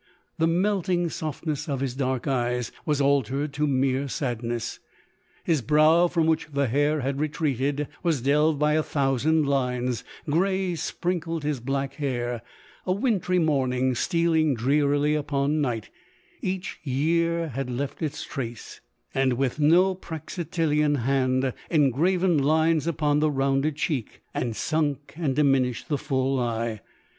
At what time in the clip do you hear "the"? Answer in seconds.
0.39-0.47, 6.51-6.65, 23.19-23.29, 25.89-25.97